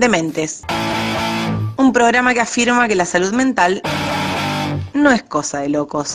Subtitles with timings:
[0.00, 0.62] Dementes.
[1.76, 3.82] Un programa que afirma que la salud mental
[4.94, 6.14] no es cosa de locos.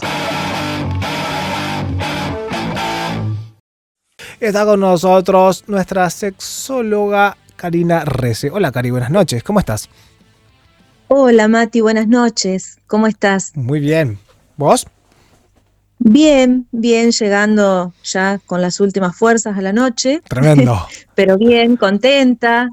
[4.40, 8.50] Está con nosotros nuestra sexóloga Karina Rece.
[8.50, 9.88] Hola Cari, buenas noches, ¿cómo estás?
[11.08, 13.52] Hola Mati, buenas noches, ¿cómo estás?
[13.56, 14.17] Muy bien,
[14.58, 14.88] ¿vos?
[15.99, 20.23] Bien, bien, llegando ya con las últimas fuerzas a la noche.
[20.27, 20.88] Tremendo.
[21.13, 22.72] Pero bien, contenta,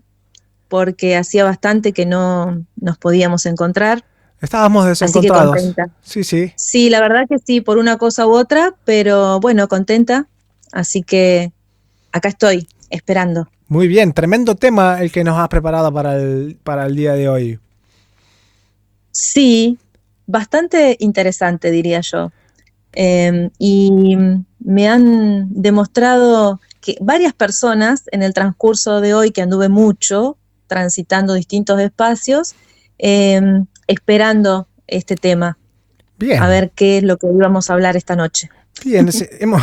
[0.73, 4.07] porque hacía bastante que no nos podíamos encontrar.
[4.41, 5.55] Estábamos desencontrados.
[5.55, 5.99] Así que contenta.
[6.01, 6.51] Sí, sí.
[6.57, 10.29] Sí, la verdad que sí, por una cosa u otra, pero bueno, contenta.
[10.73, 11.53] Así que
[12.11, 13.51] acá estoy, esperando.
[13.69, 17.29] Muy bien, tremendo tema el que nos has preparado para el, para el día de
[17.29, 17.59] hoy.
[19.11, 19.79] Sí,
[20.27, 22.33] bastante interesante, diría yo.
[22.95, 24.17] Eh, y
[24.59, 30.39] me han demostrado que varias personas en el transcurso de hoy, que anduve mucho,
[30.73, 32.55] transitando distintos espacios,
[32.99, 33.43] eh,
[33.87, 35.59] esperando este tema.
[36.17, 36.43] Bien.
[36.43, 38.49] A ver qué es lo que íbamos a hablar esta noche.
[38.83, 39.07] Bien,
[39.41, 39.63] hemos,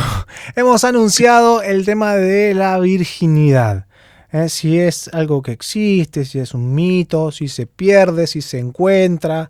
[0.56, 3.88] hemos, anunciado el tema de la virginidad.
[4.32, 4.50] ¿eh?
[4.50, 9.50] Si es algo que existe, si es un mito, si se pierde, si se encuentra.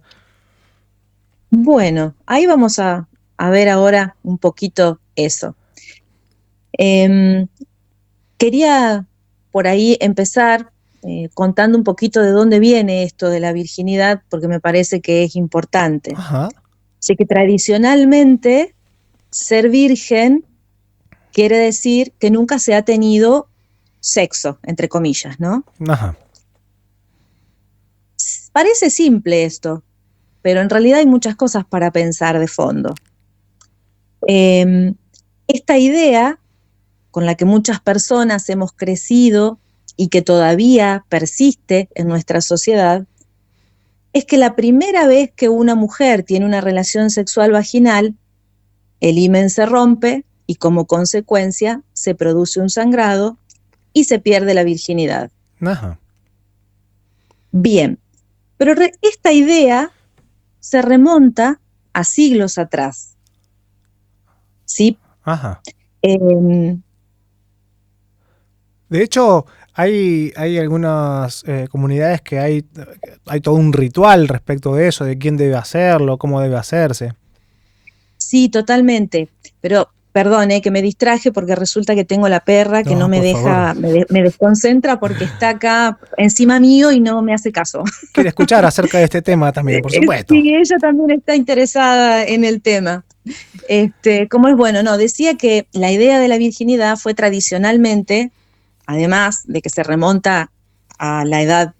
[1.49, 5.57] Bueno, ahí vamos a, a ver ahora un poquito eso.
[6.77, 7.47] Eh,
[8.37, 9.05] quería
[9.51, 10.71] por ahí empezar
[11.03, 15.23] eh, contando un poquito de dónde viene esto de la virginidad, porque me parece que
[15.23, 16.13] es importante.
[16.15, 16.49] Ajá.
[16.99, 18.75] Así que tradicionalmente
[19.31, 20.45] ser virgen
[21.31, 23.47] quiere decir que nunca se ha tenido
[23.99, 25.63] sexo, entre comillas, ¿no?
[25.87, 26.17] Ajá.
[28.51, 29.83] Parece simple esto,
[30.41, 32.93] pero en realidad hay muchas cosas para pensar de fondo.
[34.27, 34.93] Eh,
[35.47, 36.39] esta idea
[37.11, 39.59] con la que muchas personas hemos crecido
[40.01, 43.05] y que todavía persiste en nuestra sociedad,
[44.13, 48.15] es que la primera vez que una mujer tiene una relación sexual vaginal,
[49.01, 53.37] el himen se rompe y como consecuencia se produce un sangrado
[53.91, 55.31] y se pierde la virginidad.
[55.59, 55.99] Ajá.
[57.51, 57.99] Bien,
[58.55, 59.91] pero esta idea
[60.61, 61.59] se remonta
[61.91, 63.17] a siglos atrás.
[64.63, 64.97] ¿Sí?
[65.23, 65.59] Ajá.
[66.03, 66.77] Eh,
[68.89, 72.65] de hecho, hay, hay algunas eh, comunidades que hay,
[73.25, 77.13] hay todo un ritual respecto de eso, de quién debe hacerlo, cómo debe hacerse.
[78.17, 79.29] Sí, totalmente.
[79.61, 83.09] Pero perdón, eh, que me distraje porque resulta que tengo la perra que no, No,
[83.09, 87.51] me deja, me, de- me desconcentra porque está acá encima mío y no me hace
[87.51, 87.83] caso.
[88.13, 90.33] Quiere escuchar acerca de este tema también, por supuesto.
[90.33, 93.05] Sí, ella también está interesada en el tema.
[93.67, 94.81] Este, ¿Cómo es bueno?
[94.81, 98.31] No, decía que la idea de la virginidad fue tradicionalmente,
[98.89, 100.51] además de que se remonta
[100.97, 101.75] a la edad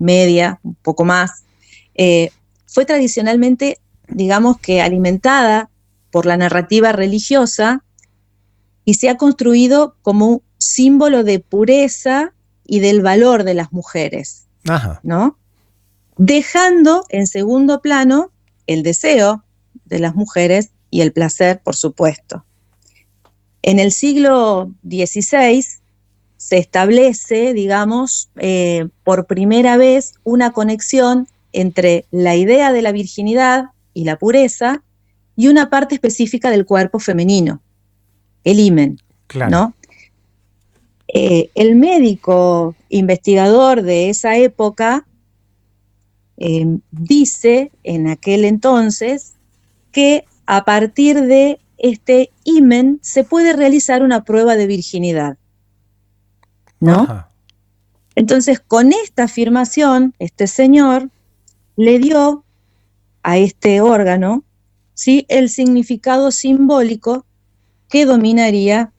[0.00, 1.44] media, un poco más,
[1.94, 2.30] eh,
[2.66, 3.78] fue tradicionalmente,
[4.08, 5.70] digamos que alimentada
[6.10, 7.84] por la narrativa religiosa
[8.84, 12.32] y se ha construido como un símbolo de pureza
[12.64, 14.46] y del valor de las mujeres.
[14.66, 14.98] Ajá.
[15.04, 15.38] ¿no?
[16.16, 18.32] Dejando en segundo plano
[18.66, 19.44] el deseo
[19.84, 22.44] de las mujeres y el placer, por supuesto.
[23.62, 25.64] En el siglo XVI
[26.36, 33.70] se establece, digamos, eh, por primera vez una conexión entre la idea de la virginidad
[33.94, 34.82] y la pureza
[35.36, 37.60] y una parte específica del cuerpo femenino,
[38.44, 39.00] el himen.
[39.26, 39.50] Claro.
[39.50, 39.74] ¿no?
[41.08, 45.06] Eh, el médico investigador de esa época
[46.36, 49.34] eh, dice en aquel entonces
[49.92, 55.38] que a partir de este himen se puede realizar una prueba de virginidad.
[56.80, 57.02] ¿No?
[57.02, 57.30] Ajá.
[58.16, 61.10] Entonces, con esta afirmación, este señor
[61.76, 62.44] le dio
[63.22, 64.42] a este órgano
[64.94, 65.26] ¿sí?
[65.28, 67.26] el significado simbólico
[67.90, 68.90] que dominaría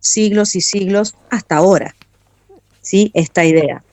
[0.00, 1.94] siglos y siglos hasta ahora.
[2.80, 3.10] ¿sí?
[3.12, 3.84] Esta idea.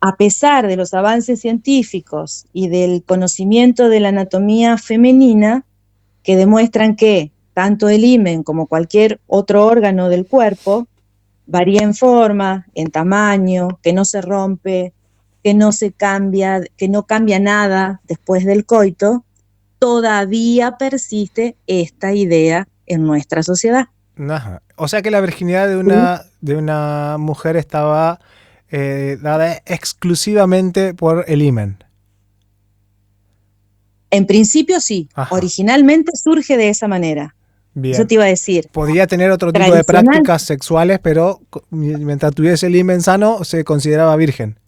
[0.00, 5.64] A pesar de los avances científicos y del conocimiento de la anatomía femenina,
[6.22, 10.86] que demuestran que tanto el himen como cualquier otro órgano del cuerpo
[11.50, 14.92] varía en forma, en tamaño, que no se rompe,
[15.42, 19.24] que no se cambia, que no cambia nada después del coito,
[19.78, 23.86] todavía persiste esta idea en nuestra sociedad.
[24.28, 24.62] Ajá.
[24.76, 28.20] O sea que la virginidad de una, de una mujer estaba
[28.70, 31.82] eh, dada exclusivamente por el himen.
[34.10, 35.34] En principio sí, Ajá.
[35.34, 37.34] originalmente surge de esa manera.
[37.74, 37.94] Bien.
[37.94, 38.68] Eso te iba a decir.
[38.72, 41.40] Podía tener otro tipo de prácticas sexuales, pero
[41.70, 44.58] mientras tuviese el himen sano, se consideraba virgen.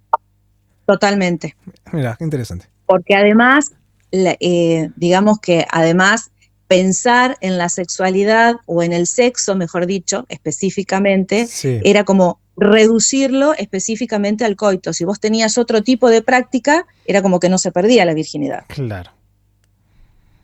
[0.87, 1.57] Totalmente.
[1.93, 2.67] Mira, qué interesante.
[2.87, 3.73] Porque además,
[4.13, 6.31] eh, digamos que además
[6.69, 11.47] pensar en la sexualidad o en el sexo, mejor dicho, específicamente,
[11.85, 14.93] era como reducirlo específicamente al coito.
[14.93, 18.65] Si vos tenías otro tipo de práctica, era como que no se perdía la virginidad.
[18.69, 19.11] Claro.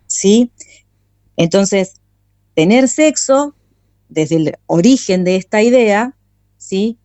[0.07, 0.51] ¿Sí?
[1.37, 1.95] Entonces,
[2.59, 3.55] tener sexo,
[4.09, 6.17] desde el origen de esta idea,
[6.57, 6.99] ¿sí?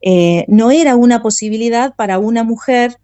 [0.00, 2.96] Eh, no era una posibilidad para una mujer,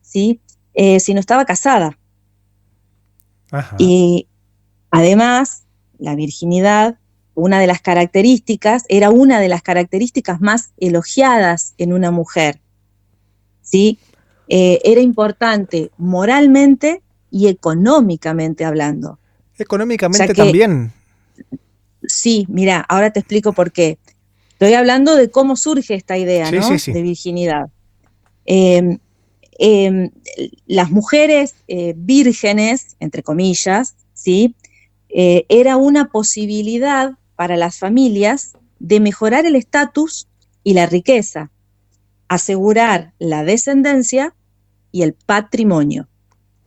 [0.00, 0.40] ¿sí?
[0.72, 1.98] Eh, si no estaba casada.
[3.76, 4.28] Y
[4.90, 5.64] además,
[5.98, 6.96] la virginidad
[7.34, 12.62] una de las características, era una de las características más elogiadas en una mujer.
[13.60, 13.98] ¿sí?
[14.48, 19.18] Eh, era importante moralmente y económicamente hablando.
[19.58, 20.92] Económicamente también.
[22.02, 23.98] Sí, mira, ahora te explico por qué.
[24.52, 26.68] Estoy hablando de cómo surge esta idea ¿no?
[26.70, 27.70] de virginidad.
[28.46, 28.98] Em,
[29.58, 30.10] em,
[30.66, 34.54] las mujeres eh, vírgenes, entre comillas, ¿sí?
[35.08, 40.28] Eh, era una posibilidad para las familias de mejorar el estatus
[40.62, 41.50] y la riqueza,
[42.28, 44.34] asegurar la descendencia
[44.92, 46.08] y el patrimonio.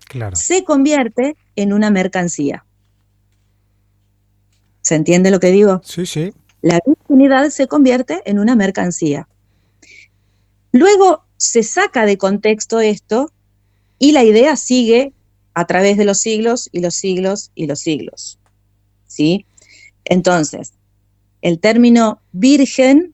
[0.07, 0.35] Claro.
[0.35, 2.65] Se convierte en una mercancía.
[4.87, 5.81] ¿Se entiende lo que digo?
[5.83, 6.33] Sí, sí.
[6.61, 9.27] La virginidad se convierte en una mercancía.
[10.71, 13.29] Luego se saca de contexto esto
[13.99, 15.11] y la idea sigue
[15.53, 18.39] a través de los siglos y los siglos y los siglos.
[19.07, 19.45] ¿Sí?
[20.05, 20.71] Entonces,
[21.41, 23.13] el término virgen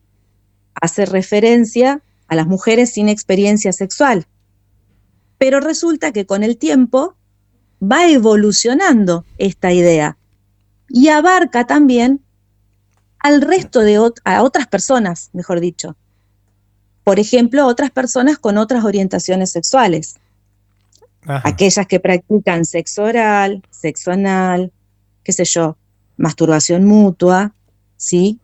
[0.80, 4.28] hace referencia a las mujeres sin experiencia sexual,
[5.38, 7.16] pero resulta que con el tiempo
[7.82, 10.16] va evolucionando esta idea
[10.88, 12.20] y abarca también
[13.18, 15.96] al resto de a otras personas, mejor dicho.
[17.04, 20.16] Por ejemplo, otras personas con otras orientaciones sexuales.
[21.26, 24.72] Aquellas que practican sexo oral, sexo anal,
[25.22, 25.78] qué sé yo,
[26.18, 27.54] masturbación mutua,
[27.96, 28.40] ¿sí?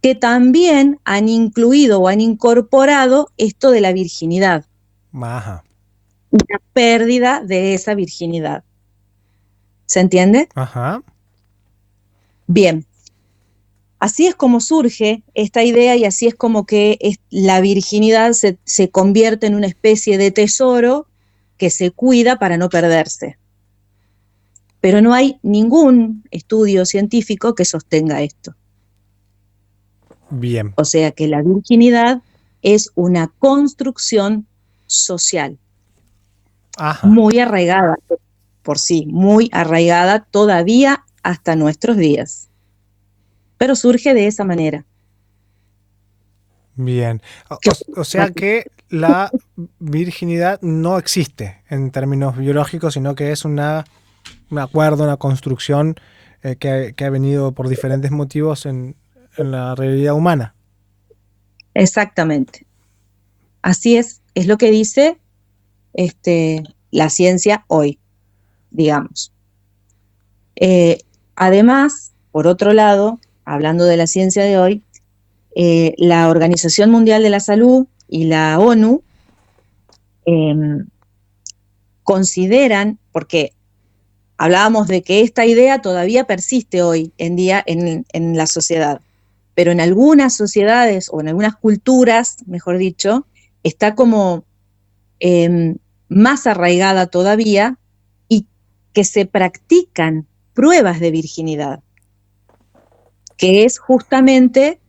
[0.00, 4.64] Que también han incluido o han incorporado esto de la virginidad.
[5.12, 5.62] Ajá.
[6.30, 8.64] La pérdida de esa virginidad.
[9.84, 10.48] ¿Se entiende?
[10.54, 11.02] Ajá.
[12.46, 12.86] Bien.
[13.98, 16.98] Así es como surge esta idea y así es como que
[17.30, 21.06] la virginidad se, se convierte en una especie de tesoro
[21.56, 23.38] que se cuida para no perderse
[24.82, 28.56] pero no hay ningún estudio científico que sostenga esto.
[30.28, 30.74] Bien.
[30.76, 32.20] O sea que la virginidad
[32.62, 34.44] es una construcción
[34.88, 35.56] social.
[37.04, 37.96] Muy arraigada
[38.62, 42.48] por sí, muy arraigada todavía hasta nuestros días.
[43.58, 44.84] Pero surge de esa manera.
[46.74, 47.20] Bien.
[47.96, 49.30] o, sea que la
[49.78, 53.84] virginidad no existe en términos biológicos, sino que es una
[54.52, 55.96] un acuerdo, una construcción
[56.42, 58.96] eh, que, ha venido por diferentes motivos en,
[59.38, 60.54] la realidad humana.
[61.72, 62.66] Exactamente.
[63.62, 65.16] Así es, es lo que dice
[65.94, 67.98] este, la ciencia hoy,
[68.70, 69.32] digamos.
[70.56, 70.98] Eh,
[71.46, 74.82] además, por otro lado, hablando de la ciencia de hoy,
[75.54, 79.02] eh, la Organización Mundial de la Salud y la ONU
[80.24, 80.86] em,
[82.04, 83.52] consideran, porque
[84.42, 89.00] Hablábamos de que esta idea todavía persiste hoy en día en, la sociedad,
[89.54, 93.24] pero en algunas sociedades o en algunas culturas, mejor dicho,
[93.62, 94.44] está como
[95.20, 95.76] em,
[96.08, 97.78] más arraigada todavía
[98.28, 98.48] y
[98.92, 101.80] que se practican pruebas de virginidad,
[103.36, 104.80] que es justamente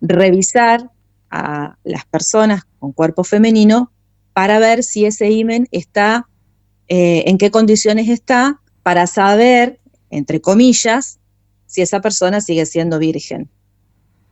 [0.00, 0.90] revisar
[1.30, 3.92] a las personas con cuerpo femenino
[4.32, 6.26] para ver si ese imen está
[6.88, 9.78] eh, en qué condiciones está para saber,
[10.10, 11.18] entre comillas,
[11.66, 13.48] si esa persona sigue siendo virgen,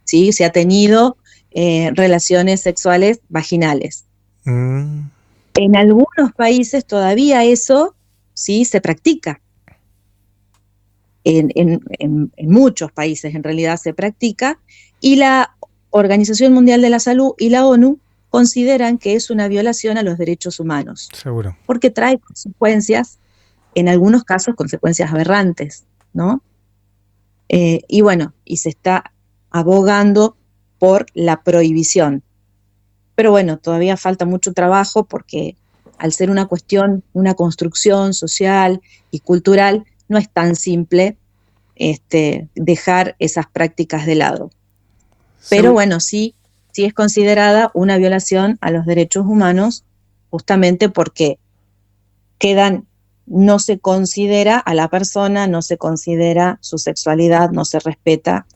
[0.05, 0.33] ¿sí?
[0.33, 1.19] si ha tenido
[1.51, 4.07] eh, relaciones sexuales vaginales.
[4.45, 5.03] Mm.
[5.55, 7.95] En algunos países todavía eso
[8.35, 9.41] sí se practica.
[11.25, 11.81] En,
[12.39, 14.59] muchos países en realidad se practica
[15.01, 15.55] y la
[15.91, 17.99] Organización Mundial de la Salud y la ONU
[18.31, 21.09] consideran que es una violación a los derechos humanos.
[21.13, 21.57] Seguro.
[21.67, 23.19] Porque trae consecuencias,
[23.75, 26.43] en algunos casos consecuencias aberrantes, ¿no?
[27.49, 29.13] Eh, y bueno, y se está
[29.51, 30.37] abogando
[30.79, 32.23] por la prohibición.
[33.15, 35.57] Pero bueno, todavía falta mucho trabajo porque
[35.99, 41.17] al ser una cuestión, una construcción social y cultural, no es tan simple
[41.77, 44.51] este, dejar esas prácticas de lado.
[45.49, 46.35] Pero bueno, sí
[46.79, 49.85] sí es considerada una violación a los derechos humanos,
[50.31, 51.41] justamente porque
[52.39, 52.87] quedan,
[53.27, 58.47] no se considera a la persona, no se considera su sexualidad, no se respeta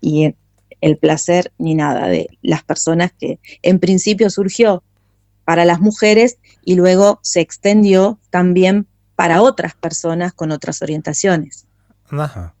[0.00, 0.34] y
[0.80, 4.82] el placer ni nada de las personas que en principio surgió
[5.44, 8.86] para las mujeres y luego se extendió también
[9.16, 11.66] para otras personas con otras orientaciones.
[12.10, 12.54] Ajá.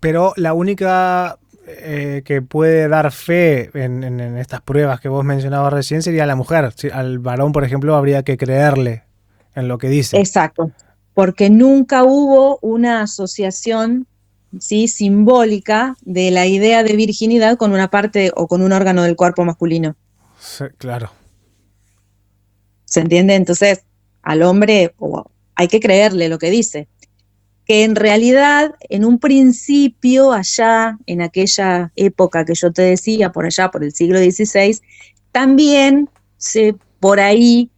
[0.00, 6.02] Pero la única eh, que puede dar fe en, estas pruebas que vos mencionabas recién
[6.02, 6.72] sería la mujer.
[6.92, 9.04] Al varón, por ejemplo, habría que creerle
[9.54, 10.18] en lo que dice.
[10.18, 10.70] Exacto,
[11.14, 14.06] porque nunca hubo una asociación
[14.58, 14.88] ¿sí?
[14.88, 19.44] simbólica de la idea de virginidad con una parte o con un órgano del cuerpo
[19.44, 19.94] masculino.
[20.78, 21.10] claro.
[22.84, 23.34] ¿Se entiende?
[23.34, 23.84] Entonces,
[24.22, 24.94] al hombre
[25.54, 26.88] hay que creerle lo que dice.
[27.64, 33.44] Que en realidad, en un principio, allá, en aquella época que yo te decía, por
[33.44, 34.80] allá, por el siglo XVI,
[35.30, 37.70] también se, por ahí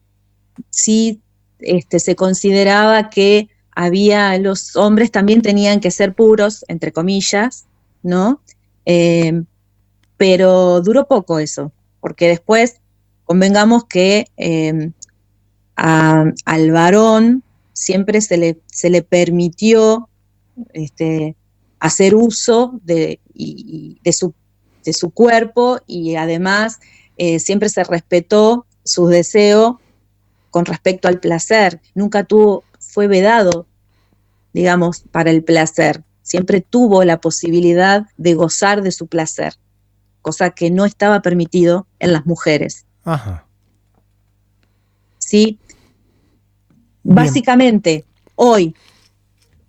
[0.71, 1.21] sí
[1.59, 7.67] este, se consideraba que había, los hombres también tenían que ser puros, entre comillas,
[8.03, 8.41] ¿no?
[8.87, 9.43] Eh,
[10.17, 12.81] pero duró poco eso, porque después
[13.25, 14.91] convengamos que eh,
[15.77, 17.43] al varón
[17.75, 20.09] siempre se le, se le permitió
[20.73, 21.37] este,
[21.81, 24.33] hacer uso de, de, su,
[24.85, 26.79] de, su, cuerpo y además
[27.19, 29.81] eh, siempre se respetó su deseo
[30.51, 31.81] con respecto al placer.
[31.95, 33.67] Nunca tuvo, fue vedado,
[34.53, 36.03] digamos, para el placer.
[36.23, 39.55] Siempre tuvo la posibilidad de gozar de su placer,
[40.23, 42.87] cosa que no estaba permitido en las mujeres.
[43.05, 43.47] Ajá.
[45.19, 45.59] ¿Sí?
[47.05, 48.75] Básicamente, hoy,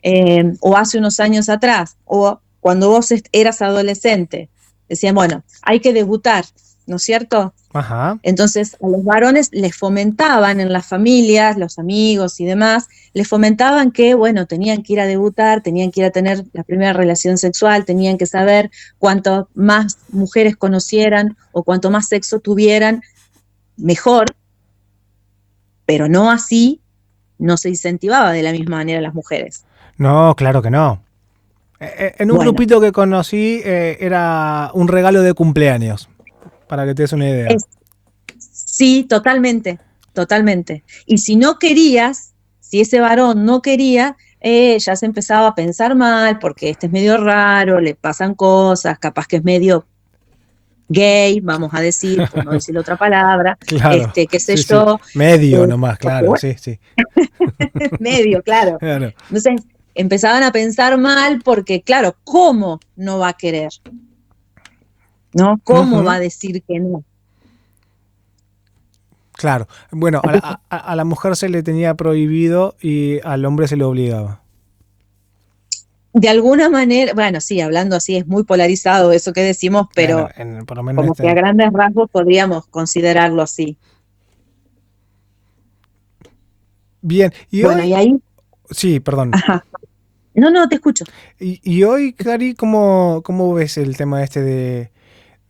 [0.01, 4.49] eh, o hace unos años atrás, o cuando vos eras adolescente,
[4.87, 6.45] decían, bueno, hay que debutar,
[6.87, 7.53] ¿no es cierto?
[7.73, 8.17] Ajá.
[8.23, 13.91] Entonces, a los varones les fomentaban en las familias, los amigos y demás, les fomentaban
[13.91, 17.37] que, bueno, tenían que ir a debutar, tenían que ir a tener la primera relación
[17.37, 23.01] sexual, tenían que saber cuanto más mujeres conocieran o cuanto más sexo tuvieran,
[23.75, 24.37] mejor,
[25.85, 26.81] pero no así
[27.37, 29.65] no se incentivaba de la misma manera a las mujeres.
[29.97, 31.01] No, claro que no.
[31.79, 36.09] Eh, eh, en un grupito que conocí eh, era un regalo de cumpleaños,
[36.67, 37.49] para que te des una idea.
[38.37, 39.79] sí, totalmente,
[40.13, 40.83] totalmente.
[41.05, 46.37] Y si no querías, si ese varón no quería, ya se empezaba a pensar mal,
[46.39, 49.87] porque este es medio raro, le pasan cosas, capaz que es medio
[50.87, 53.57] gay, vamos a decir, por no decir otra palabra,
[53.91, 54.99] este, qué sé yo.
[55.13, 56.79] Medio eh, nomás, claro, sí, sí.
[57.99, 58.77] Medio, claro.
[58.81, 59.61] Entonces,
[59.93, 63.71] empezaban a pensar mal porque, claro, ¿cómo no va a querer?
[65.33, 65.59] ¿No?
[65.63, 67.03] ¿Cómo va a decir que no?
[69.33, 70.21] Claro, bueno,
[70.69, 74.44] a la mujer se le tenía prohibido y al hombre se le obligaba
[76.17, 80.29] de alguna manera, bueno, sí, hablando así es muy polarizado eso que decimos, pero
[80.95, 83.77] como este que a grandes rasgos podríamos considerarlo así.
[87.01, 87.93] Bien, y hoy...
[87.93, 88.15] ahí...
[88.71, 89.31] Sí, perdón.
[90.37, 91.05] No, no, te escucho.
[91.39, 94.91] Y, hoy, Cari, ¿cómo, ¿cómo, ves el tema este de,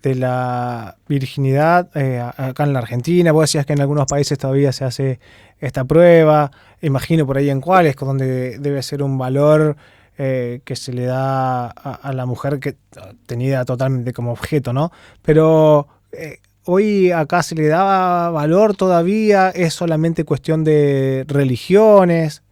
[0.03, 3.31] de la virginidad eh, acá en la Argentina?
[3.31, 5.19] Vos decías que en algunos países todavía se hace
[5.59, 9.75] esta prueba, imagino por ahí en cuáles, donde debe ser un valor
[10.17, 12.77] eh, que se le da a, la mujer que
[13.25, 14.91] tenida totalmente como objeto, ¿no?
[15.21, 22.43] Pero eh, hoy acá se le da valor todavía, es solamente cuestión de religiones.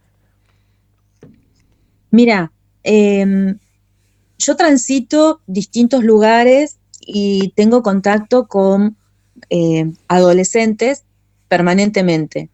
[2.10, 2.52] Mira,
[2.82, 3.58] em,
[4.38, 8.96] yo transito distintos lugares y tengo contacto con
[9.48, 11.04] em, adolescentes
[11.48, 12.50] permanentemente.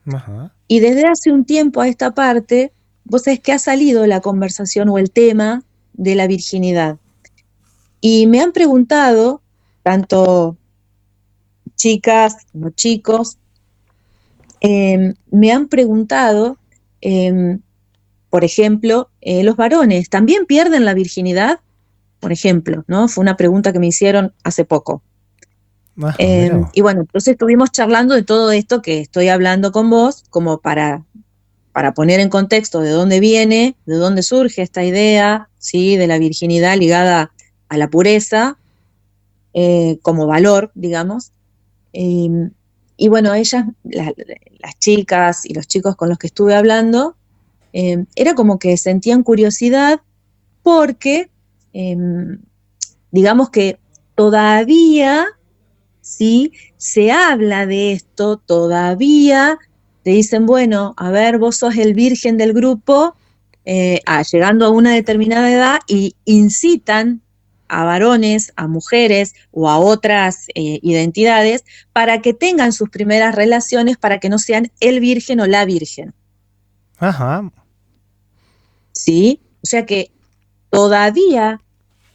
[0.68, 2.72] Y desde hace un tiempo a esta parte
[3.10, 5.64] vos sabés que ha salido la conversación o el tema
[5.94, 6.96] de la virginidad.
[8.00, 9.42] Y me han preguntado,
[9.82, 10.56] tanto
[11.74, 13.36] chicas como chicos,
[14.60, 16.56] em, me han preguntado,
[17.00, 17.60] em,
[18.30, 21.58] por ejemplo, eh, los varones, ¿también pierden la virginidad?
[22.20, 23.08] Por ejemplo, ¿no?
[23.08, 25.02] Fue una pregunta que me hicieron hace poco.
[26.00, 30.22] Ah, em, y bueno, entonces estuvimos charlando de todo esto que estoy hablando con vos,
[30.30, 31.04] como para
[31.72, 35.96] para poner en contexto de dónde viene, de dónde surge esta idea, ¿sí?
[35.96, 37.32] de la virginidad ligada
[37.68, 38.58] a la pureza
[39.54, 41.32] eh, como valor, digamos.
[41.92, 42.50] Em,
[42.96, 47.16] y bueno, ellas, las chicas y los chicos con los que estuve hablando,
[47.72, 50.00] em, era como que sentían curiosidad
[50.62, 51.30] porque,
[51.72, 52.38] em,
[53.10, 53.78] digamos que
[54.14, 55.26] todavía
[56.10, 56.52] ¿sí?
[56.76, 59.58] Se habla de esto todavía,
[60.02, 63.16] te dicen, bueno, a ver, vos sos el virgen del grupo,
[63.64, 64.00] eh,
[64.33, 67.21] llegando a una determinada edad y incitan
[67.69, 73.97] a varones, a mujeres o a otras eh, identidades para que tengan sus primeras relaciones
[73.97, 76.12] para que no sean el virgen o la virgen.
[76.99, 77.49] Ajá.
[78.92, 79.40] ¿Sí?
[79.62, 80.11] O sea que
[80.71, 81.61] todavía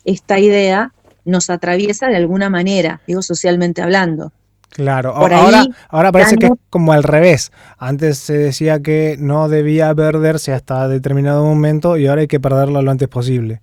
[0.03, 4.31] esta idea nos atraviesa de alguna manera, digo socialmente hablando.
[4.75, 7.53] Claro, ahora, ahora parece que es como al revés.
[7.77, 12.81] Antes se decía que no debía perderse hasta determinado momento y ahora hay que perderlo
[12.81, 13.61] lo antes posible.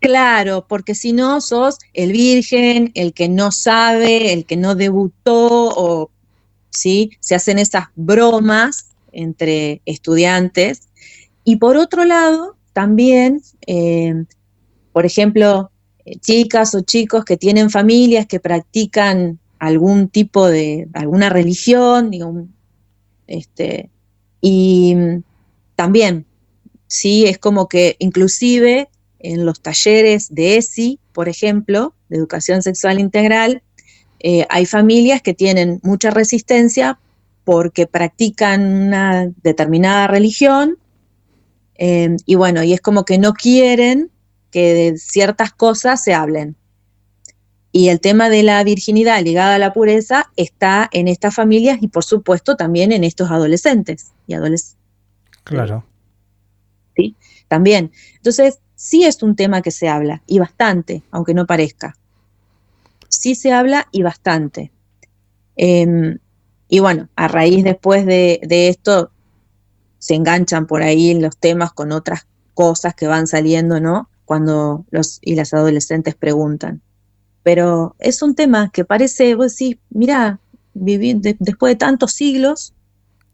[0.00, 5.74] Claro, porque si no sos el virgen, el que no sabe, el que no debutó,
[5.76, 6.10] o
[6.70, 10.88] sí, se hacen esas bromas entre estudiantes.
[11.44, 14.24] Y por otro lado, también, eh,
[14.90, 15.70] por ejemplo,
[16.06, 22.10] eh, chicas o chicos que tienen familias que practican algún tipo de, alguna religión,
[23.26, 23.90] este,
[24.40, 24.96] y
[25.74, 26.26] también,
[26.86, 33.00] sí, es como que inclusive en los talleres de ESI, por ejemplo, de educación sexual
[33.00, 33.62] integral,
[34.20, 36.98] eh, hay familias que tienen mucha resistencia
[37.44, 40.78] porque practican una determinada religión
[41.76, 44.10] eh, y bueno, y es como que no quieren
[44.50, 46.56] que de ciertas cosas se hablen.
[47.76, 51.88] Y el tema de la virginidad ligada a la pureza está en estas familias y
[51.88, 54.78] por supuesto también en estos adolescentes y adolescentes.
[55.42, 55.84] Claro.
[56.94, 57.16] Sí,
[57.48, 57.90] también.
[58.14, 61.96] Entonces, sí es un tema que se habla y bastante, aunque no parezca.
[63.08, 64.70] Sí se habla y bastante.
[65.56, 66.18] Em,
[66.68, 69.10] y bueno, a raíz después de, de esto,
[69.98, 74.08] se enganchan por ahí en los temas con otras cosas que van saliendo, ¿no?
[74.26, 76.83] Cuando los y las adolescentes preguntan.
[77.44, 80.40] Pero es un tema que parece, vos decís, mira,
[80.72, 82.72] viví después de tantos siglos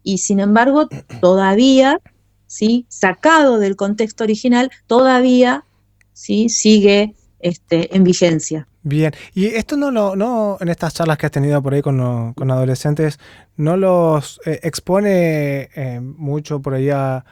[0.03, 0.87] y sin embargo
[1.21, 1.99] todavía,
[2.45, 2.85] ¿sí?
[2.89, 5.65] sacado del contexto original, todavía
[6.13, 6.49] ¿sí?
[6.49, 8.67] sigue este, en vigencia.
[8.83, 11.99] Bien, y esto no lo, no, en estas charlas que has tenido por ahí con,
[12.01, 13.19] adolescentes,
[13.55, 17.23] ¿no los eh, expone eh, mucho por ahí a,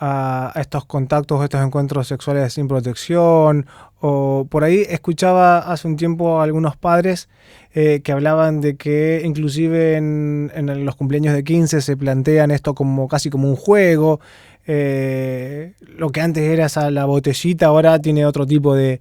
[0.00, 3.66] a estos contactos, estos encuentros sexuales sin protección.
[4.00, 7.28] O por ahí escuchaba hace un tiempo a algunos padres
[7.74, 10.50] eh, que hablaban de que inclusive en,
[10.84, 14.20] los cumpleaños de 15 se plantean esto como casi como un juego.
[14.66, 19.00] Eh, lo que antes era esa, la botellita ahora tiene otro tipo de,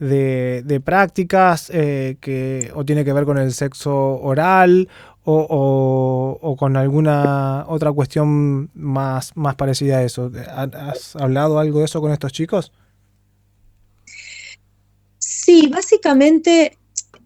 [0.00, 4.88] de, prácticas eh, que o tiene que ver con el sexo oral
[5.24, 10.30] o, con alguna otra cuestión más, más parecida a eso.
[10.48, 12.72] ¿Has hablado algo de eso con estos chicos?
[15.18, 16.78] Sí, básicamente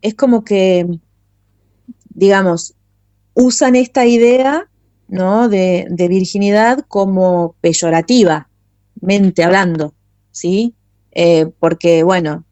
[0.03, 0.87] es como que,
[2.11, 2.75] digamos,
[3.35, 4.69] usan esta idea
[5.09, 5.49] ¿no?
[5.49, 8.49] de, virginidad como peyorativa,
[9.01, 9.95] mente hablando,
[10.31, 10.75] ¿sí?
[11.13, 12.45] Eh, porque, bueno,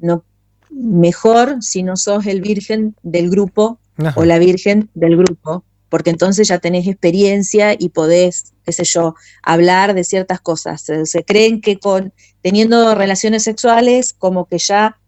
[0.00, 0.24] no,
[0.70, 3.79] mejor si no sos el virgen del grupo
[4.14, 9.14] o la virgen del grupo, porque entonces ya tenés experiencia y podés, qué sé yo,
[9.42, 10.82] hablar de ciertas cosas.
[10.82, 14.98] Se, creen que con teniendo relaciones sexuales como que ya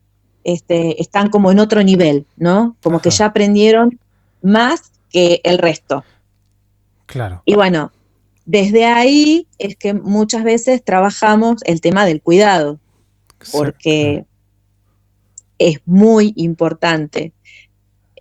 [0.45, 2.77] este, están como en otro nivel, ¿no?
[2.83, 3.99] Como que ya aprendieron
[4.43, 6.05] más que el resto.
[7.07, 7.43] Claro.
[7.45, 7.93] Y bueno,
[8.45, 12.81] desde ahí es que muchas veces trabajamos el tema del cuidado,
[13.53, 14.25] porque
[15.59, 17.33] es muy importante.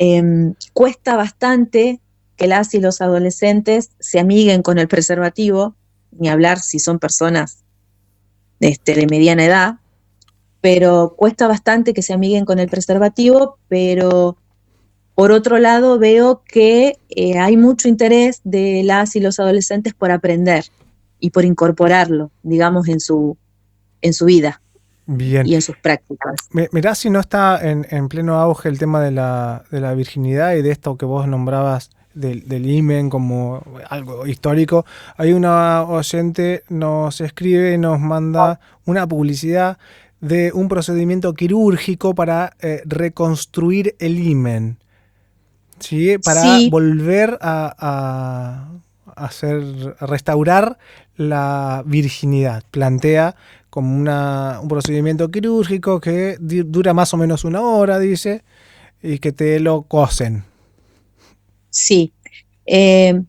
[0.03, 1.99] Em, cuesta bastante
[2.35, 5.75] que las y los adolescentes se amiguen con el preservativo,
[6.09, 7.59] ni hablar si son personas
[8.61, 9.75] este, de mediana edad,
[10.59, 14.37] pero cuesta bastante que se amiguen con el preservativo, pero
[15.13, 20.09] por otro lado veo que eh, hay mucho interés de las y los adolescentes por
[20.09, 20.65] aprender
[21.19, 23.37] y por incorporarlo, digamos, en su,
[24.01, 24.60] en su vida.
[25.47, 26.35] Y en sus prácticas.
[26.71, 30.61] Mirá si no está en, pleno auge el tema de la, de la, virginidad y
[30.61, 34.85] de esto que vos nombrabas del, del, imen como algo histórico.
[35.17, 39.77] Hay una oyente, nos escribe y nos manda una publicidad
[40.21, 44.77] de un procedimiento quirúrgico para eh, reconstruir el imen.
[45.79, 46.17] ¿sí?
[46.19, 47.75] Para volver a,
[49.15, 50.77] a hacer, a restaurar
[51.17, 52.63] la virginidad.
[52.71, 53.35] Plantea
[53.71, 58.43] como una, un procedimiento quirúrgico que dura más o menos una hora, dice,
[59.01, 60.43] y que te lo cosen.
[61.69, 62.11] Sí.
[62.65, 63.19] Eh,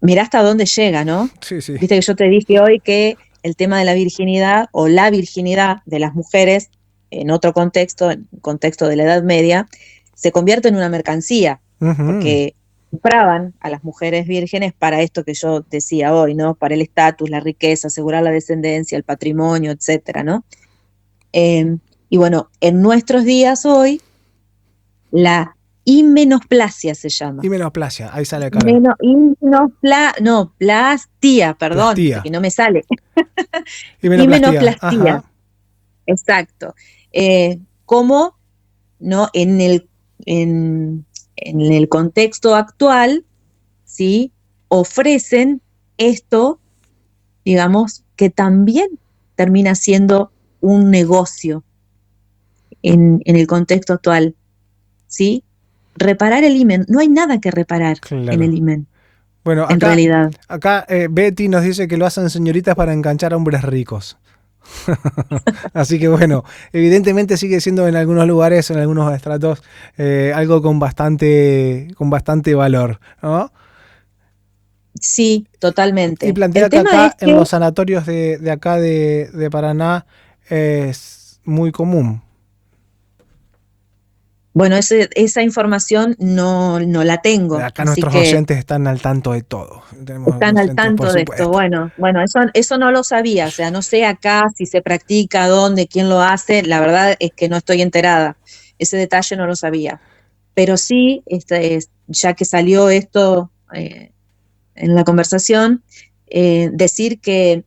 [0.00, 1.30] mira hasta dónde llega, ¿no?
[1.40, 1.72] Sí, sí.
[1.74, 5.78] Viste que yo te dije hoy que el tema de la virginidad o la virginidad
[5.86, 6.68] de las mujeres,
[7.12, 9.68] en otro contexto, en contexto de la Edad Media,
[10.14, 11.94] se convierte en una mercancía, Ujú.
[12.06, 12.56] porque
[12.90, 16.54] compraban a las mujeres vírgenes para esto que yo decía hoy, ¿no?
[16.54, 20.44] Para el estatus, la riqueza, asegurar la descendencia, el patrimonio, etcétera, ¿no?
[21.32, 21.76] Eh,
[22.08, 24.00] y bueno, en nuestros días hoy,
[25.10, 27.42] la himenosplasia se llama.
[27.44, 28.58] Y menosplasia, ahí sale acá.
[30.20, 32.22] No, plastia, perdón, Plastía.
[32.22, 32.84] que no me sale.
[34.02, 35.24] Himenoplastia.
[36.06, 36.74] Exacto.
[37.12, 38.36] Eh, como
[38.98, 39.28] ¿no?
[39.32, 39.88] en, el,
[40.24, 43.24] en, en el contexto actual,
[43.84, 44.32] ¿sí?
[44.68, 45.60] ofrecen
[45.98, 46.58] esto,
[47.44, 48.88] digamos, que también
[49.34, 51.62] termina siendo un negocio
[52.82, 54.34] en, en el contexto actual.
[55.06, 55.44] ¿sí?
[55.96, 58.32] Reparar el imen, no hay nada que reparar Claro.
[58.32, 58.86] en el imen,
[59.44, 60.32] Bueno, en acá, realidad.
[60.48, 64.18] acá eh, Betty nos dice que lo hacen señoritas para enganchar a hombres ricos.
[65.74, 69.62] Así que bueno, evidentemente sigue siendo en algunos lugares, en algunos estratos,
[69.98, 73.50] eh, algo con bastante, con bastante valor, ¿no?
[74.98, 76.26] Sí, totalmente.
[76.28, 80.06] Y plantea que acá es en que- los sanatorios de, de acá de, de Paraná
[80.48, 82.22] es muy común.
[84.56, 87.58] Bueno, ese- esa información no, no la tengo.
[87.58, 89.82] Acá así nuestros que oyentes están al tanto de todo.
[90.06, 91.50] Tenemos están al tanto de esto.
[91.50, 93.48] Bueno, bueno, eso, eso no lo sabía.
[93.48, 96.62] O sea, no sé acá si se practica, dónde, quién lo hace.
[96.62, 98.38] La verdad es que no estoy enterada.
[98.78, 100.00] Ese detalle no lo sabía.
[100.54, 104.10] Pero sí, este, es- ya que salió esto eh,
[104.74, 105.82] en la conversación,
[106.28, 107.62] eh, decir que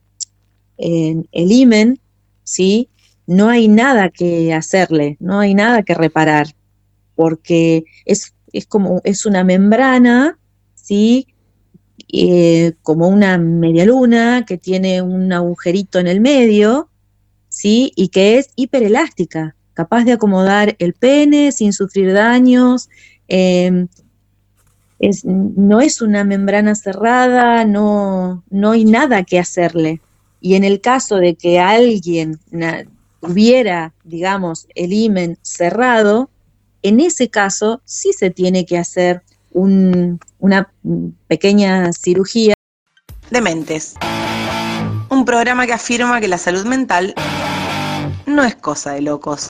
[0.76, 2.00] en el imen,
[2.42, 2.88] ¿sí?
[3.28, 6.48] No hay nada que hacerle, no hay nada que reparar,
[7.20, 10.38] porque es, es como, es una membrana,
[10.74, 11.26] ¿sí?
[12.10, 16.88] Eh, como una media luna que tiene un agujerito en el medio,
[17.50, 17.92] ¿sí?
[17.94, 22.88] Y que es hiperelástica, capaz de acomodar el pene sin sufrir daños.
[23.28, 23.86] eh,
[24.98, 30.00] es- no es una membrana cerrada, no, no hay nada que hacerle.
[30.40, 32.38] Y en el caso de que alguien
[33.20, 36.29] tuviera, digamos, el imen cerrado,
[36.82, 40.72] en ese caso sí se tiene que hacer un- una
[41.28, 42.54] pequeña cirugía.
[43.30, 43.94] Dementes.
[45.08, 47.14] Un programa que afirma que la salud mental
[48.26, 49.48] no es cosa de locos.